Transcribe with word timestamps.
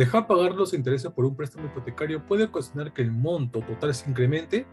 Dejar 0.00 0.26
pagar 0.26 0.54
los 0.54 0.72
intereses 0.72 1.10
por 1.10 1.26
un 1.26 1.36
préstamo 1.36 1.66
hipotecario 1.66 2.24
puede 2.24 2.44
ocasionar 2.44 2.94
que 2.94 3.02
el 3.02 3.12
monto 3.12 3.60
total 3.60 3.94
se 3.94 4.08
incremente. 4.08 4.66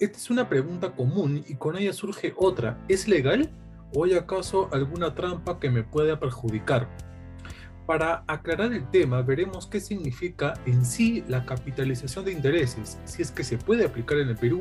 Esta 0.00 0.18
es 0.18 0.30
una 0.30 0.48
pregunta 0.48 0.96
común 0.96 1.44
y 1.46 1.54
con 1.54 1.76
ella 1.76 1.92
surge 1.92 2.34
otra. 2.36 2.84
¿Es 2.88 3.06
legal 3.06 3.52
o 3.94 4.02
hay 4.02 4.14
acaso 4.14 4.68
alguna 4.72 5.14
trampa 5.14 5.60
que 5.60 5.70
me 5.70 5.84
pueda 5.84 6.18
perjudicar? 6.18 6.88
Para 7.86 8.24
aclarar 8.26 8.72
el 8.72 8.90
tema, 8.90 9.22
veremos 9.22 9.68
qué 9.68 9.78
significa 9.78 10.54
en 10.66 10.84
sí 10.84 11.22
la 11.28 11.46
capitalización 11.46 12.24
de 12.24 12.32
intereses, 12.32 12.98
si 13.04 13.22
es 13.22 13.30
que 13.30 13.44
se 13.44 13.58
puede 13.58 13.84
aplicar 13.84 14.18
en 14.18 14.30
el 14.30 14.36
Perú, 14.36 14.58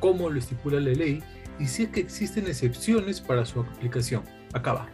cómo 0.00 0.30
lo 0.30 0.40
estipula 0.40 0.80
la 0.80 0.90
ley 0.90 1.22
y 1.60 1.66
si 1.66 1.84
es 1.84 1.90
que 1.90 2.00
existen 2.00 2.48
excepciones 2.48 3.20
para 3.20 3.44
su 3.44 3.60
aplicación. 3.60 4.24
Acaba. 4.52 4.88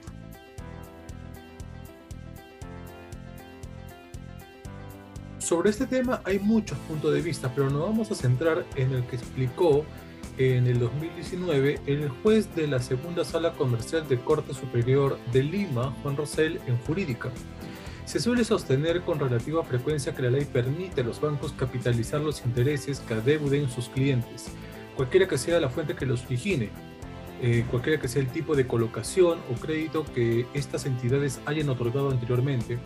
Sobre 5.51 5.71
este 5.71 5.85
tema 5.89 6.23
hay 6.23 6.39
muchos 6.39 6.79
puntos 6.79 7.13
de 7.13 7.21
vista, 7.21 7.53
pero 7.53 7.71
nos 7.71 7.83
vamos 7.83 8.09
a 8.13 8.15
centrar 8.15 8.65
en 8.77 8.93
el 8.93 9.05
que 9.07 9.17
explicó 9.17 9.85
en 10.39 10.69
el 10.69 10.79
2019 10.79 11.81
el 11.87 12.09
juez 12.09 12.55
de 12.55 12.69
la 12.69 12.79
segunda 12.79 13.25
sala 13.25 13.55
comercial 13.55 14.07
de 14.07 14.21
Corte 14.21 14.55
Superior 14.55 15.19
de 15.33 15.43
Lima, 15.43 15.93
Juan 16.05 16.17
Rosell, 16.17 16.61
en 16.69 16.79
jurídica. 16.87 17.31
Se 18.05 18.21
suele 18.21 18.45
sostener 18.45 19.01
con 19.01 19.19
relativa 19.19 19.65
frecuencia 19.65 20.15
que 20.15 20.23
la 20.23 20.31
ley 20.31 20.45
permite 20.45 21.01
a 21.01 21.05
los 21.05 21.21
bancos 21.21 21.53
capitalizar 21.55 22.21
los 22.21 22.45
intereses 22.45 23.01
que 23.01 23.15
adeuden 23.15 23.69
sus 23.69 23.89
clientes, 23.89 24.53
cualquiera 24.95 25.27
que 25.27 25.37
sea 25.37 25.59
la 25.59 25.69
fuente 25.69 25.97
que 25.97 26.07
los 26.07 26.25
origine, 26.27 26.71
eh, 27.43 27.65
cualquiera 27.71 28.01
que 28.01 28.09
sea 28.09 28.21
el 28.21 28.29
tipo 28.29 28.55
de 28.55 28.67
colocación 28.67 29.39
o 29.51 29.55
crédito 29.59 30.05
que 30.15 30.47
estas 30.53 30.85
entidades 30.87 31.41
hayan 31.47 31.69
otorgado 31.71 32.11
anteriormente, 32.11 32.79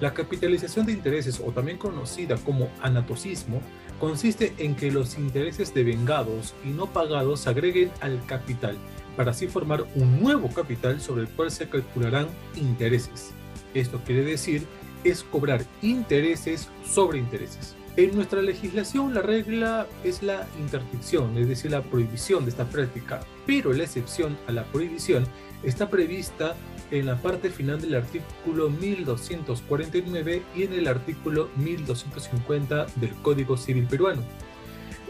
la 0.00 0.14
capitalización 0.14 0.86
de 0.86 0.92
intereses, 0.92 1.40
o 1.44 1.52
también 1.52 1.78
conocida 1.78 2.36
como 2.38 2.68
anatocismo, 2.82 3.60
consiste 3.98 4.54
en 4.58 4.74
que 4.74 4.90
los 4.90 5.18
intereses 5.18 5.74
devengados 5.74 6.54
y 6.64 6.70
no 6.70 6.86
pagados 6.86 7.40
se 7.40 7.50
agreguen 7.50 7.90
al 8.00 8.24
capital, 8.26 8.76
para 9.16 9.30
así 9.30 9.46
formar 9.46 9.84
un 9.94 10.20
nuevo 10.20 10.48
capital 10.48 11.00
sobre 11.00 11.22
el 11.22 11.28
cual 11.28 11.50
se 11.50 11.68
calcularán 11.68 12.26
intereses. 12.56 13.32
Esto 13.74 14.00
quiere 14.04 14.24
decir 14.24 14.66
es 15.04 15.22
cobrar 15.22 15.64
intereses 15.82 16.68
sobre 16.84 17.18
intereses. 17.18 17.76
En 18.00 18.14
nuestra 18.14 18.40
legislación 18.40 19.12
la 19.12 19.20
regla 19.20 19.86
es 20.04 20.22
la 20.22 20.48
interdicción, 20.58 21.36
es 21.36 21.46
decir, 21.46 21.70
la 21.70 21.82
prohibición 21.82 22.46
de 22.46 22.50
esta 22.50 22.64
práctica, 22.64 23.20
pero 23.46 23.74
la 23.74 23.82
excepción 23.82 24.38
a 24.46 24.52
la 24.52 24.64
prohibición 24.64 25.26
está 25.62 25.90
prevista 25.90 26.56
en 26.90 27.04
la 27.04 27.20
parte 27.20 27.50
final 27.50 27.78
del 27.78 27.96
artículo 27.96 28.70
1249 28.70 30.42
y 30.56 30.62
en 30.62 30.72
el 30.72 30.88
artículo 30.88 31.50
1250 31.56 32.86
del 32.96 33.12
Código 33.16 33.58
Civil 33.58 33.84
peruano. 33.84 34.22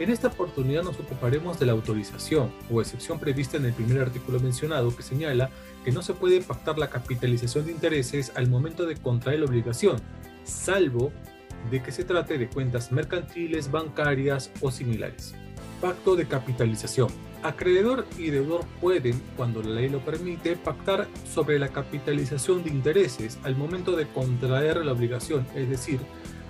En 0.01 0.11
esta 0.11 0.27
oportunidad 0.27 0.83
nos 0.83 0.99
ocuparemos 0.99 1.61
de 1.61 1.67
la 1.67 1.73
autorización 1.73 2.51
o 2.73 2.81
excepción 2.81 3.21
prevista 3.21 3.57
en 3.57 3.67
el 3.67 3.73
primer 3.73 4.03
artículo 4.03 4.41
mencionado 4.41 4.97
que 4.97 5.05
señala 5.05 5.51
que 5.85 5.93
no 5.93 6.03
se 6.03 6.15
puede 6.15 6.41
pactar 6.41 6.77
la 6.77 6.91
capitalización 6.91 7.67
de 7.67 7.73
intereses 7.73 8.33
al 8.35 8.49
momento 8.49 8.85
de 8.85 8.97
contraer 8.97 9.39
la 9.39 9.47
obligación, 9.47 10.01
salvo 10.43 11.13
de 11.71 11.83
que 11.83 11.93
se 11.93 12.05
trate 12.05 12.39
de 12.39 12.49
cuentas 12.49 12.93
mercantiles, 12.93 13.71
bancarias 13.71 14.51
o 14.61 14.71
similares. 14.71 15.35
Pacto 15.81 16.17
de 16.17 16.27
capitalización. 16.27 17.09
Acreedor 17.43 18.07
y 18.19 18.31
deudor 18.31 18.67
pueden, 18.81 19.21
cuando 19.37 19.63
la 19.63 19.71
ley 19.71 19.89
lo 19.89 20.01
permite, 20.01 20.57
pactar 20.57 21.09
sobre 21.33 21.59
la 21.59 21.69
capitalización 21.69 22.63
de 22.63 22.71
intereses 22.71 23.39
al 23.45 23.57
momento 23.57 23.97
de 23.97 24.07
contraer 24.07 24.85
la 24.85 24.93
obligación, 24.93 25.47
es 25.55 25.71
decir, 25.71 26.01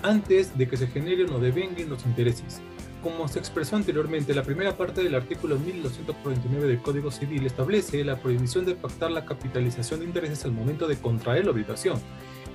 antes 0.03 0.59
de 0.59 0.69
que 0.69 0.77
se 0.77 0.89
generen 0.89 1.31
o 1.31 1.39
devenguen 1.39 1.91
los 1.91 2.05
intereses. 2.07 2.61
Como 3.03 3.29
se 3.29 3.39
expresó 3.39 3.77
anteriormente, 3.77 4.35
la 4.35 4.43
primera 4.43 4.77
parte 4.77 5.03
del 5.03 5.15
artículo 5.15 5.59
1249 5.59 6.67
del 6.67 6.83
Código 6.83 7.11
Civil 7.11 7.47
establece 7.47 8.05
la 8.05 8.17
prohibición 8.17 8.67
de 8.67 8.75
pactar 8.75 9.11
la 9.11 9.25
capitalización 9.25 10.01
de 10.01 10.07
intereses 10.07 10.45
al 10.45 10.53
momento 10.53 10.87
de 10.87 10.99
contraer 10.99 11.47
la 11.47 11.53
obligación, 11.53 11.99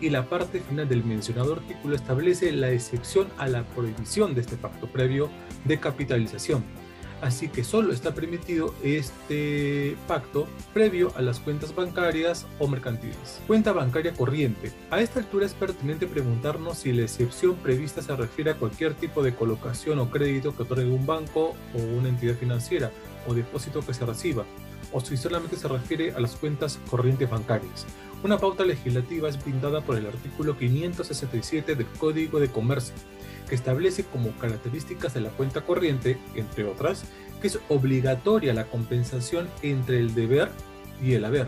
y 0.01 0.09
la 0.09 0.29
parte 0.29 0.59
final 0.59 0.87
del 0.87 1.03
mencionado 1.03 1.53
artículo 1.53 1.95
establece 1.95 2.51
la 2.51 2.71
excepción 2.71 3.27
a 3.37 3.47
la 3.47 3.63
prohibición 3.63 4.35
de 4.35 4.41
este 4.41 4.57
pacto 4.57 4.87
previo 4.87 5.29
de 5.65 5.79
capitalización. 5.79 6.63
Así 7.21 7.47
que 7.47 7.63
solo 7.63 7.93
está 7.93 8.13
permitido 8.13 8.75
este 8.83 9.95
pacto 10.07 10.47
previo 10.73 11.11
a 11.15 11.21
las 11.21 11.39
cuentas 11.39 11.73
bancarias 11.73 12.45
o 12.59 12.67
mercantiles. 12.67 13.41
Cuenta 13.47 13.71
bancaria 13.71 14.13
corriente. 14.13 14.71
A 14.91 14.99
esta 14.99 15.21
altura 15.21 15.45
es 15.45 15.53
pertinente 15.53 16.07
preguntarnos 16.07 16.79
si 16.79 16.91
la 16.91 17.03
excepción 17.03 17.55
prevista 17.55 18.01
se 18.01 18.15
refiere 18.15 18.51
a 18.51 18.57
cualquier 18.57 18.93
tipo 18.93 19.23
de 19.23 19.33
colocación 19.33 19.99
o 19.99 20.11
crédito 20.11 20.55
que 20.55 20.63
otorgue 20.63 20.85
un 20.85 21.05
banco 21.05 21.55
o 21.73 21.97
una 21.97 22.09
entidad 22.09 22.35
financiera 22.35 22.91
o 23.27 23.33
depósito 23.33 23.81
que 23.81 23.93
se 23.93 24.05
reciba, 24.05 24.45
o 24.91 24.99
si 25.01 25.17
solamente 25.17 25.55
se 25.55 25.67
refiere 25.67 26.13
a 26.13 26.19
las 26.19 26.35
cuentas 26.35 26.79
corrientes 26.89 27.29
bancarias. 27.29 27.87
Una 28.25 28.39
pauta 28.39 28.65
legislativa 28.65 29.29
es 29.29 29.39
brindada 29.39 29.81
por 29.81 29.97
el 29.97 30.07
artículo 30.07 30.57
567 30.57 31.75
del 31.75 31.85
Código 31.85 32.39
de 32.39 32.47
Comercio, 32.47 32.95
que 33.47 33.53
establece 33.53 34.03
como 34.03 34.31
características 34.39 35.13
de 35.13 35.21
la 35.21 35.29
cuenta 35.29 35.61
corriente, 35.61 36.17
entre 36.33 36.63
otras, 36.63 37.05
que 37.39 37.45
es 37.45 37.59
obligatoria 37.69 38.55
la 38.55 38.65
compensación 38.65 39.47
entre 39.61 39.99
el 39.99 40.15
deber 40.15 40.49
y 41.03 41.13
el 41.13 41.23
haber, 41.23 41.45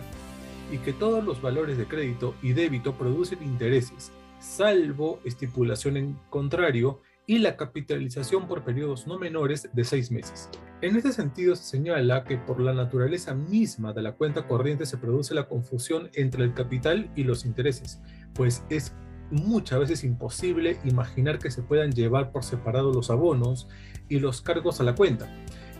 y 0.71 0.77
que 0.77 0.93
todos 0.93 1.23
los 1.23 1.41
valores 1.41 1.79
de 1.79 1.87
crédito 1.87 2.35
y 2.43 2.53
débito 2.53 2.93
producen 2.93 3.41
intereses, 3.41 4.11
salvo 4.39 5.19
estipulación 5.25 5.97
en 5.97 6.19
contrario, 6.29 7.01
y 7.25 7.39
la 7.39 7.57
capitalización 7.57 8.47
por 8.47 8.63
periodos 8.63 9.07
no 9.07 9.17
menores 9.17 9.67
de 9.73 9.83
seis 9.83 10.11
meses. 10.11 10.47
En 10.79 10.95
este 10.95 11.11
sentido, 11.11 11.55
se 11.55 11.63
señala 11.63 12.23
que 12.23 12.37
por 12.37 12.59
la 12.59 12.71
naturaleza 12.71 13.33
misma 13.33 13.93
de 13.93 14.03
la 14.03 14.11
cuenta 14.11 14.45
corriente 14.47 14.85
se 14.85 14.97
produce 14.97 15.33
la 15.33 15.47
confusión 15.47 16.11
entre 16.13 16.43
el 16.43 16.53
capital 16.53 17.09
y 17.15 17.23
los 17.23 17.45
intereses, 17.45 17.99
pues 18.35 18.63
es 18.69 18.93
muchas 19.31 19.79
veces 19.79 20.03
imposible 20.03 20.77
imaginar 20.85 21.39
que 21.39 21.49
se 21.49 21.63
puedan 21.63 21.91
llevar 21.91 22.31
por 22.31 22.43
separado 22.43 22.93
los 22.93 23.09
abonos 23.09 23.67
y 24.07 24.19
los 24.19 24.41
cargos 24.41 24.79
a 24.79 24.83
la 24.83 24.93
cuenta. 24.93 25.27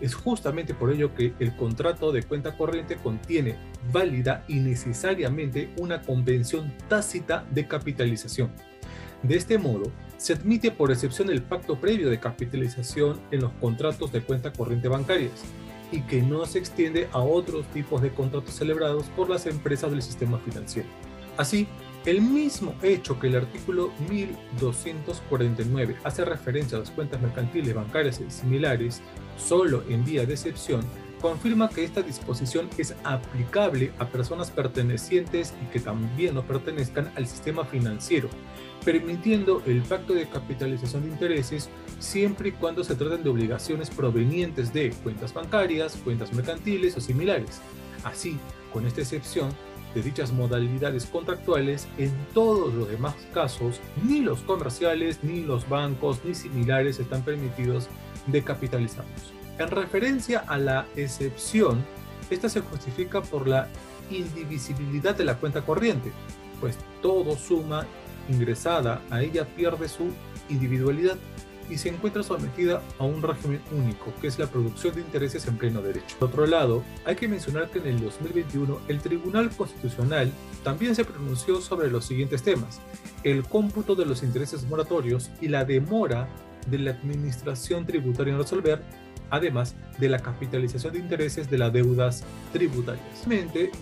Es 0.01 0.15
justamente 0.15 0.73
por 0.73 0.91
ello 0.91 1.13
que 1.13 1.33
el 1.39 1.55
contrato 1.55 2.11
de 2.11 2.23
cuenta 2.23 2.57
corriente 2.57 2.97
contiene 2.97 3.55
válida 3.93 4.45
y 4.47 4.55
necesariamente 4.55 5.73
una 5.77 6.01
convención 6.01 6.73
tácita 6.87 7.45
de 7.51 7.67
capitalización. 7.67 8.51
De 9.21 9.35
este 9.35 9.59
modo, 9.59 9.91
se 10.17 10.33
admite 10.33 10.71
por 10.71 10.91
excepción 10.91 11.29
el 11.29 11.43
pacto 11.43 11.79
previo 11.79 12.09
de 12.09 12.19
capitalización 12.19 13.19
en 13.31 13.41
los 13.41 13.51
contratos 13.53 14.11
de 14.11 14.21
cuenta 14.21 14.51
corriente 14.51 14.87
bancarias 14.87 15.43
y 15.91 16.01
que 16.01 16.21
no 16.21 16.45
se 16.45 16.59
extiende 16.59 17.07
a 17.11 17.19
otros 17.19 17.65
tipos 17.67 18.01
de 18.01 18.11
contratos 18.11 18.55
celebrados 18.55 19.05
por 19.15 19.29
las 19.29 19.45
empresas 19.45 19.91
del 19.91 20.01
sistema 20.01 20.37
financiero. 20.39 20.89
Así, 21.37 21.67
el 22.05 22.21
mismo 22.21 22.73
hecho 22.81 23.19
que 23.19 23.27
el 23.27 23.35
artículo 23.35 23.91
1249 24.09 25.97
hace 26.03 26.25
referencia 26.25 26.77
a 26.77 26.81
las 26.81 26.91
cuentas 26.91 27.21
mercantiles, 27.21 27.75
bancarias 27.75 28.21
similares 28.29 29.01
solo 29.37 29.83
en 29.87 30.03
vía 30.03 30.25
de 30.25 30.33
excepción, 30.33 30.81
confirma 31.21 31.69
que 31.69 31.83
esta 31.83 32.01
disposición 32.01 32.69
es 32.77 32.95
aplicable 33.03 33.91
a 33.99 34.07
personas 34.07 34.51
pertenecientes 34.51 35.53
y 35.61 35.65
que 35.71 35.79
también 35.79 36.35
no 36.35 36.43
pertenezcan 36.43 37.11
al 37.15 37.27
sistema 37.27 37.65
financiero, 37.65 38.29
permitiendo 38.87 39.61
el 39.65 39.81
pacto 39.81 40.13
de 40.13 40.29
capitalización 40.29 41.03
de 41.03 41.09
intereses 41.09 41.69
siempre 41.99 42.47
y 42.47 42.51
cuando 42.53 42.85
se 42.85 42.95
traten 42.95 43.21
de 43.21 43.29
obligaciones 43.29 43.89
provenientes 43.89 44.71
de 44.71 44.91
cuentas 45.03 45.33
bancarias, 45.33 45.97
cuentas 46.05 46.31
mercantiles 46.31 46.95
o 46.95 47.01
similares. 47.01 47.59
Así, 48.05 48.39
con 48.71 48.85
esta 48.85 49.01
excepción 49.01 49.49
de 49.93 50.01
dichas 50.01 50.31
modalidades 50.31 51.05
contractuales, 51.05 51.85
en 51.97 52.13
todos 52.33 52.73
los 52.73 52.87
demás 52.87 53.13
casos, 53.33 53.81
ni 54.05 54.21
los 54.21 54.39
comerciales, 54.43 55.21
ni 55.21 55.41
los 55.41 55.67
bancos, 55.67 56.21
ni 56.23 56.33
similares 56.33 56.97
están 56.97 57.23
permitidos 57.23 57.89
de 58.27 58.41
capitalizarlos. 58.41 59.33
En 59.59 59.67
referencia 59.67 60.45
a 60.47 60.57
la 60.57 60.85
excepción, 60.95 61.83
esta 62.29 62.47
se 62.47 62.61
justifica 62.61 63.21
por 63.21 63.49
la 63.49 63.67
indivisibilidad 64.09 65.13
de 65.13 65.25
la 65.25 65.35
cuenta 65.35 65.65
corriente, 65.65 66.09
pues 66.61 66.77
todo 67.01 67.35
suma 67.35 67.85
ingresada 68.29 69.01
a 69.09 69.21
ella 69.21 69.45
pierde 69.55 69.87
su 69.87 70.11
individualidad 70.49 71.17
y 71.69 71.77
se 71.77 71.89
encuentra 71.89 72.23
sometida 72.23 72.81
a 72.97 73.03
un 73.03 73.21
régimen 73.21 73.61
único, 73.71 74.13
que 74.21 74.27
es 74.27 74.39
la 74.39 74.47
producción 74.47 74.95
de 74.95 75.01
intereses 75.01 75.47
en 75.47 75.57
pleno 75.57 75.81
derecho. 75.81 76.15
Por 76.19 76.29
otro 76.29 76.47
lado, 76.47 76.83
hay 77.05 77.15
que 77.15 77.27
mencionar 77.27 77.69
que 77.69 77.79
en 77.79 77.87
el 77.87 77.99
2021 77.99 78.79
el 78.87 78.99
Tribunal 78.99 79.49
Constitucional 79.49 80.31
también 80.63 80.95
se 80.95 81.05
pronunció 81.05 81.61
sobre 81.61 81.91
los 81.91 82.05
siguientes 82.05 82.43
temas, 82.43 82.79
el 83.23 83.43
cómputo 83.43 83.95
de 83.95 84.05
los 84.05 84.23
intereses 84.23 84.63
moratorios 84.63 85.29
y 85.41 85.49
la 85.49 85.65
demora 85.65 86.29
de 86.69 86.79
la 86.79 86.91
administración 86.91 87.85
tributaria 87.85 88.33
en 88.33 88.39
resolver 88.39 88.81
además 89.29 89.75
de 89.99 90.09
la 90.09 90.19
capitalización 90.19 90.93
de 90.93 90.99
intereses 90.99 91.49
de 91.49 91.57
las 91.57 91.73
deudas 91.73 92.23
tributarias. 92.53 93.05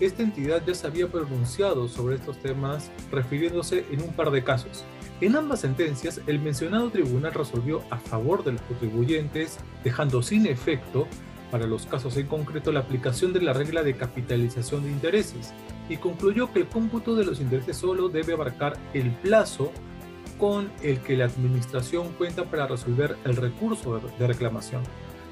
Esta 0.00 0.22
entidad 0.22 0.62
ya 0.66 0.74
se 0.74 0.86
había 0.86 1.08
pronunciado 1.08 1.88
sobre 1.88 2.16
estos 2.16 2.38
temas 2.38 2.90
refiriéndose 3.10 3.84
en 3.90 4.02
un 4.02 4.12
par 4.12 4.30
de 4.30 4.44
casos. 4.44 4.84
En 5.20 5.34
ambas 5.34 5.60
sentencias, 5.60 6.20
el 6.26 6.38
mencionado 6.38 6.90
tribunal 6.90 7.32
resolvió 7.32 7.82
a 7.90 7.96
favor 7.96 8.44
de 8.44 8.52
los 8.52 8.60
contribuyentes, 8.62 9.58
dejando 9.82 10.22
sin 10.22 10.46
efecto, 10.46 11.06
para 11.50 11.66
los 11.66 11.86
casos 11.86 12.16
en 12.16 12.26
concreto, 12.26 12.70
la 12.70 12.80
aplicación 12.80 13.32
de 13.32 13.40
la 13.40 13.52
regla 13.52 13.82
de 13.82 13.96
capitalización 13.96 14.82
de 14.82 14.90
intereses, 14.90 15.54
y 15.88 15.96
concluyó 15.96 16.52
que 16.52 16.58
el 16.58 16.66
cómputo 16.66 17.14
de 17.14 17.24
los 17.24 17.40
intereses 17.40 17.76
solo 17.78 18.08
debe 18.08 18.34
abarcar 18.34 18.76
el 18.92 19.10
plazo 19.10 19.72
con 20.38 20.70
el 20.82 21.00
que 21.00 21.16
la 21.16 21.24
administración 21.26 22.12
cuenta 22.18 22.44
para 22.44 22.66
resolver 22.66 23.16
el 23.24 23.36
recurso 23.36 23.98
de 24.18 24.26
reclamación, 24.26 24.82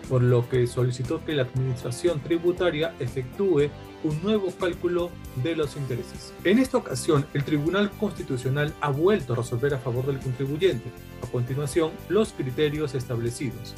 por 0.08 0.22
lo 0.22 0.48
que 0.48 0.66
solicitó 0.66 1.24
que 1.24 1.34
la 1.34 1.42
administración 1.42 2.20
tributaria 2.20 2.94
efectúe 2.98 3.70
un 4.04 4.22
nuevo 4.22 4.52
cálculo 4.58 5.10
de 5.42 5.56
los 5.56 5.76
intereses. 5.76 6.32
En 6.44 6.58
esta 6.58 6.78
ocasión, 6.78 7.26
el 7.32 7.44
Tribunal 7.44 7.90
Constitucional 7.98 8.74
ha 8.80 8.90
vuelto 8.90 9.32
a 9.32 9.36
resolver 9.36 9.74
a 9.74 9.78
favor 9.78 10.06
del 10.06 10.20
contribuyente. 10.20 10.90
A 11.22 11.26
continuación, 11.26 11.90
los 12.08 12.32
criterios 12.32 12.94
establecidos 12.94 13.74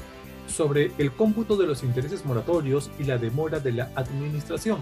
sobre 0.47 0.93
el 0.99 1.13
cómputo 1.13 1.57
de 1.57 1.67
los 1.67 1.83
intereses 1.83 2.25
moratorios 2.25 2.91
y 2.99 3.05
la 3.05 3.19
demora 3.19 3.61
de 3.61 3.73
la 3.73 3.91
administración. 3.95 4.79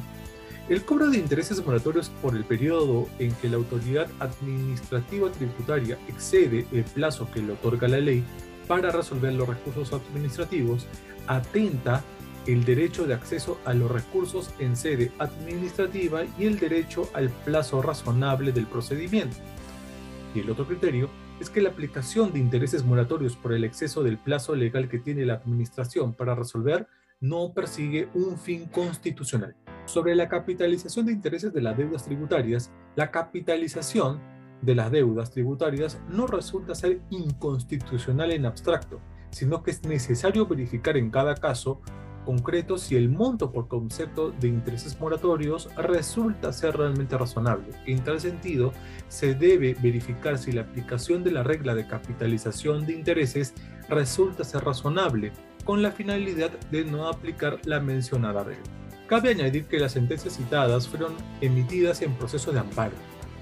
El 0.69 0.83
cobro 0.83 1.11
de 1.11 1.19
intereses 1.19 1.65
moratorios 1.65 2.11
por 2.23 2.35
el 2.35 2.45
periodo 2.45 3.07
en 3.19 3.33
que 3.35 3.51
la 3.51 3.57
autoridad 3.57 4.09
administrativa 4.19 5.31
tributaria 5.31 5.99
excede 6.09 6.67
el 6.73 6.85
plazo 6.85 7.29
que 7.31 7.43
le 7.43 7.53
otorga 7.53 7.87
la 7.87 7.99
ley 7.99 8.25
para 8.67 8.91
resolver 8.91 9.33
los 9.33 9.49
recursos 9.49 9.93
administrativos 9.93 10.87
atenta 11.27 12.03
el 12.47 12.65
derecho 12.65 13.07
de 13.07 13.15
acceso 13.15 13.59
a 13.65 13.73
los 13.73 13.91
recursos 13.91 14.51
en 14.59 14.77
sede 14.77 15.13
administrativa 15.19 16.25
y 16.39 16.45
el 16.45 16.59
derecho 16.59 17.09
al 17.15 17.31
plazo 17.31 17.81
razonable 17.81 18.53
del 18.53 18.67
procedimiento. 18.67 19.37
Y 20.35 20.41
el 20.41 20.51
otro 20.51 20.67
criterio 20.67 21.09
es 21.41 21.51
que 21.51 21.63
la 21.63 21.71
aplicación 21.71 22.33
de 22.33 22.39
intereses 22.39 22.85
moratorios 22.85 23.37
por 23.37 23.53
el 23.53 23.65
exceso 23.65 24.03
del 24.03 24.19
plazo 24.19 24.55
legal 24.55 24.89
que 24.89 24.99
tiene 24.99 25.25
la 25.25 25.35
administración 25.35 26.15
para 26.15 26.35
resolver 26.35 26.87
no 27.21 27.53
persigue 27.55 28.09
un 28.15 28.39
fin 28.39 28.67
constitucional. 28.67 29.57
Sobre 29.87 30.15
la 30.15 30.29
capitalización 30.29 31.07
de 31.07 31.13
intereses 31.13 31.53
de 31.53 31.63
las 31.63 31.77
deudas 31.77 32.05
tributarias, 32.05 32.71
la 32.97 33.11
capitalización 33.11 34.21
de 34.65 34.75
las 34.75 34.91
deudas 34.91 35.31
tributarias 35.31 36.01
no 36.09 36.27
resulta 36.27 36.75
ser 36.75 37.01
inconstitucional 37.11 38.33
en 38.33 38.47
abstracto, 38.47 39.01
sino 39.31 39.63
que 39.63 39.73
es 39.73 39.83
necesario 39.85 40.47
verificar 40.47 40.97
en 40.97 41.11
cada 41.11 41.35
caso 41.35 41.81
concreto 42.25 42.79
si 42.79 42.97
el 42.97 43.11
monto 43.11 43.53
por 43.53 43.69
concepto 43.69 44.31
de 44.33 44.49
intereses 44.49 44.99
moratorios 44.99 45.69
resulta 45.77 46.53
ser 46.53 46.77
realmente 46.77 47.17
razonable. 47.19 47.67
En 47.87 48.03
tal 48.03 48.21
sentido, 48.21 48.73
se 49.09 49.35
debe 49.35 49.77
verificar 49.83 50.39
si 50.39 50.53
la 50.53 50.63
aplicación 50.63 51.23
de 51.23 51.33
la 51.33 51.43
regla 51.43 51.75
de 51.75 51.87
capitalización 51.87 52.87
de 52.87 52.95
intereses 52.95 53.55
resulta 53.89 54.43
ser 54.45 54.65
razonable, 54.65 55.33
con 55.65 55.83
la 55.83 55.93
finalidad 55.93 56.51
de 56.71 56.85
no 56.85 57.09
aplicar 57.09 57.61
la 57.65 57.81
mencionada 57.81 58.45
regla. 58.45 58.65
Cabe 59.07 59.31
añadir 59.31 59.67
que 59.67 59.79
las 59.79 59.93
sentencias 59.93 60.37
citadas 60.37 60.89
fueron 60.89 61.13
emitidas 61.41 62.01
en 62.01 62.15
proceso 62.15 62.53
de 62.53 62.61
amparo, 62.61 62.95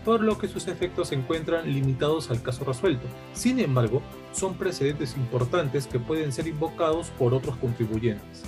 por 0.04 0.22
lo 0.22 0.38
que 0.38 0.48
sus 0.48 0.68
efectos 0.68 1.08
se 1.08 1.14
encuentran 1.14 1.72
limitados 1.72 2.30
al 2.30 2.42
caso 2.42 2.64
resuelto. 2.64 3.06
Sin 3.32 3.60
embargo, 3.60 4.02
son 4.32 4.54
precedentes 4.54 5.16
importantes 5.16 5.86
que 5.86 5.98
pueden 5.98 6.32
ser 6.32 6.46
invocados 6.46 7.10
por 7.10 7.34
otros 7.34 7.56
contribuyentes. 7.56 8.42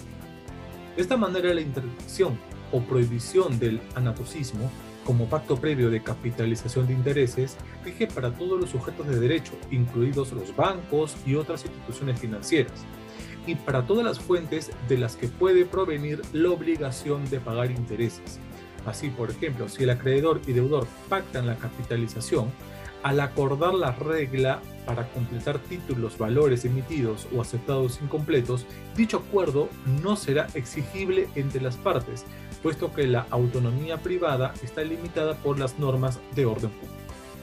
De 0.97 1.03
esta 1.03 1.17
manera, 1.17 1.53
la 1.53 1.61
interdicción 1.61 2.39
o 2.73 2.81
prohibición 2.81 3.59
del 3.59 3.81
anatocismo 3.95 4.71
como 5.05 5.29
pacto 5.29 5.57
previo 5.57 5.91
de 5.91 6.03
capitalización 6.03 6.87
de 6.87 6.95
intereses 6.95 7.57
rige 7.85 8.07
para 8.07 8.33
todos 8.33 8.61
los 8.61 8.71
sujetos 8.71 9.07
de 9.07 9.21
derecho, 9.21 9.53
incluidos 9.71 10.33
los 10.33 10.55
bancos 10.57 11.17
y 11.27 11.35
otras 11.35 11.65
instituciones 11.65 12.19
financieras, 12.19 12.85
y 13.47 13.55
para 13.55 13.87
todas 13.87 14.05
las 14.05 14.19
fuentes 14.19 14.71
de 14.89 14.99
las 14.99 15.17
que 15.17 15.29
puede 15.29 15.67
provenir 15.67 16.23
la 16.33 16.51
obligación 16.51 17.29
de 17.29 17.39
pagar 17.41 17.71
intereses. 17.71 18.41
Así, 18.87 19.09
por 19.09 19.31
ejemplo, 19.31 19.69
si 19.69 19.85
el 19.85 19.91
acreedor 19.91 20.41
y 20.47 20.53
deudor 20.53 20.87
pactan 21.09 21.47
la 21.47 21.57
capitalización, 21.57 22.51
al 23.03 23.21
acordar 23.21 23.75
la 23.75 23.93
regla 23.93 24.63
para 24.87 25.07
completar 25.11 25.59
títulos, 25.59 26.17
valores 26.17 26.65
emitidos 26.65 27.29
o 27.35 27.43
aceptados 27.43 28.01
incompletos, 28.03 28.67
dicho 28.97 29.19
acuerdo 29.19 29.69
no 30.03 30.17
será 30.17 30.47
exigible 30.55 31.29
entre 31.35 31.61
las 31.61 31.77
partes, 31.77 32.25
puesto 32.63 32.93
que 32.93 33.07
la 33.07 33.27
autonomía 33.31 33.99
privada 33.99 34.55
está 34.63 34.83
limitada 34.83 35.35
por 35.35 35.59
las 35.59 35.79
normas 35.79 36.19
de 36.35 36.47
orden 36.47 36.71
público. 36.71 36.95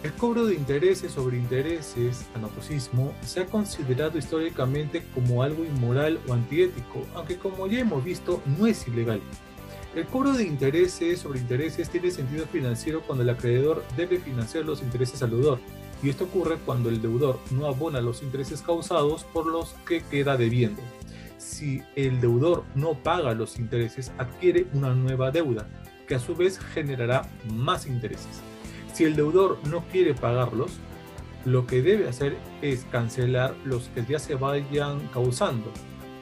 El 0.03 0.13
cobro 0.13 0.47
de 0.47 0.55
intereses 0.55 1.11
sobre 1.11 1.37
intereses, 1.37 2.25
anatocismo, 2.33 3.13
se 3.23 3.41
ha 3.41 3.45
considerado 3.45 4.17
históricamente 4.17 5.03
como 5.13 5.43
algo 5.43 5.63
inmoral 5.63 6.19
o 6.27 6.33
antiético, 6.33 7.05
aunque 7.13 7.37
como 7.37 7.67
ya 7.67 7.81
hemos 7.81 8.03
visto 8.03 8.41
no 8.57 8.65
es 8.65 8.87
ilegal. 8.87 9.21
El 9.93 10.05
cobro 10.05 10.31
de 10.31 10.45
intereses 10.45 11.19
sobre 11.19 11.39
intereses 11.39 11.89
tiene 11.89 12.11
sentido 12.11 12.45
financiero 12.45 13.01
cuando 13.01 13.23
el 13.23 13.29
acreedor 13.29 13.83
debe 13.97 14.19
financiar 14.19 14.63
los 14.63 14.81
intereses 14.81 15.21
al 15.21 15.31
deudor, 15.31 15.59
y 16.01 16.09
esto 16.09 16.23
ocurre 16.23 16.55
cuando 16.65 16.87
el 16.87 17.01
deudor 17.01 17.39
no 17.51 17.65
abona 17.67 17.99
los 17.99 18.23
intereses 18.23 18.61
causados 18.61 19.25
por 19.25 19.45
los 19.45 19.73
que 19.85 20.01
queda 20.01 20.37
debiendo. 20.37 20.81
Si 21.37 21.81
el 21.97 22.21
deudor 22.21 22.63
no 22.73 22.93
paga 22.93 23.33
los 23.33 23.59
intereses, 23.59 24.13
adquiere 24.17 24.65
una 24.73 24.95
nueva 24.95 25.29
deuda, 25.29 25.67
que 26.07 26.15
a 26.15 26.19
su 26.19 26.35
vez 26.35 26.57
generará 26.57 27.29
más 27.51 27.85
intereses. 27.85 28.39
Si 28.93 29.03
el 29.03 29.17
deudor 29.17 29.59
no 29.67 29.83
quiere 29.91 30.13
pagarlos, 30.13 30.71
lo 31.43 31.67
que 31.67 31.81
debe 31.81 32.07
hacer 32.07 32.37
es 32.61 32.85
cancelar 32.91 33.55
los 33.65 33.89
que 33.89 34.05
ya 34.05 34.19
se 34.19 34.35
vayan 34.35 35.05
causando, 35.09 35.69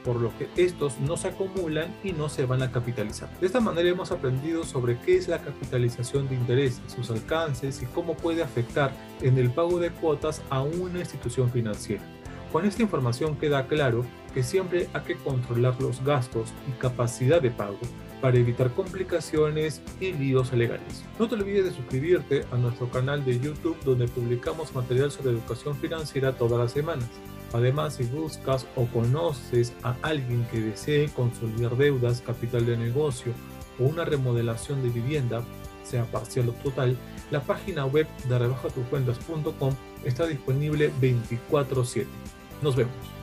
por 0.03 0.17
lo 0.17 0.31
que 0.37 0.47
estos 0.55 0.99
no 0.99 1.17
se 1.17 1.29
acumulan 1.29 1.95
y 2.03 2.11
no 2.11 2.29
se 2.29 2.45
van 2.45 2.61
a 2.61 2.71
capitalizar. 2.71 3.29
De 3.39 3.47
esta 3.47 3.59
manera 3.59 3.89
hemos 3.89 4.11
aprendido 4.11 4.63
sobre 4.63 4.97
qué 4.99 5.17
es 5.17 5.27
la 5.27 5.39
capitalización 5.39 6.27
de 6.27 6.35
intereses, 6.35 6.81
sus 6.87 7.09
alcances 7.11 7.81
y 7.81 7.85
cómo 7.87 8.15
puede 8.15 8.43
afectar 8.43 8.91
en 9.21 9.37
el 9.37 9.49
pago 9.49 9.79
de 9.79 9.91
cuotas 9.91 10.41
a 10.49 10.61
una 10.61 10.99
institución 10.99 11.49
financiera. 11.49 12.03
Con 12.51 12.65
esta 12.65 12.81
información 12.81 13.37
queda 13.37 13.67
claro 13.67 14.05
que 14.33 14.43
siempre 14.43 14.89
hay 14.93 15.01
que 15.01 15.15
controlar 15.15 15.79
los 15.79 16.03
gastos 16.03 16.49
y 16.67 16.71
capacidad 16.79 17.41
de 17.41 17.51
pago 17.51 17.77
para 18.21 18.37
evitar 18.37 18.71
complicaciones 18.71 19.81
y 19.99 20.11
líos 20.13 20.51
legales. 20.53 21.05
No 21.17 21.27
te 21.27 21.35
olvides 21.35 21.65
de 21.65 21.71
suscribirte 21.71 22.45
a 22.51 22.57
nuestro 22.57 22.89
canal 22.89 23.23
de 23.23 23.39
YouTube 23.39 23.77
donde 23.83 24.07
publicamos 24.07 24.73
material 24.73 25.11
sobre 25.11 25.31
educación 25.31 25.75
financiera 25.77 26.35
todas 26.35 26.59
las 26.59 26.71
semanas. 26.71 27.07
Además, 27.53 27.95
si 27.95 28.03
buscas 28.03 28.68
o 28.75 28.85
conoces 28.87 29.73
a 29.83 29.95
alguien 30.01 30.45
que 30.51 30.59
desee 30.59 31.09
consolidar 31.09 31.75
deudas, 31.77 32.21
capital 32.21 32.65
de 32.65 32.77
negocio 32.77 33.33
o 33.79 33.83
una 33.83 34.06
remodelación 34.06 34.83
de 34.83 34.89
vivienda, 34.89 35.44
sea 35.83 36.06
parcial 36.06 36.49
o 36.49 36.53
total, 36.53 36.97
la 37.31 37.41
página 37.41 37.85
web 37.85 38.07
de 38.27 38.37
rebajatucuentas.com 38.37 39.73
está 40.03 40.25
disponible 40.27 40.91
24/7. 41.01 42.07
Nos 42.61 42.75
vemos. 42.75 43.19